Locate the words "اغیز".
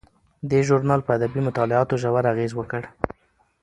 2.33-2.51